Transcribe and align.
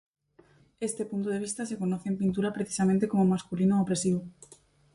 Este 0.87 1.05
punto 1.05 1.29
de 1.29 1.37
vista 1.45 1.63
se 1.63 1.77
conoce 1.81 2.09
en 2.09 2.17
pintura 2.21 2.53
precisamente 2.57 3.07
como 3.07 3.23
"masculino-opresivo". 3.33 4.23